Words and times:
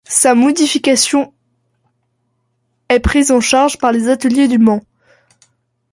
Sa 0.09 0.33
modification 0.33 1.31
est 2.89 2.99
prise 3.01 3.29
en 3.29 3.39
charge 3.39 3.77
par 3.77 3.91
les 3.91 4.09
ateliers 4.09 4.47
du 4.47 4.57
Mans. 4.57 4.81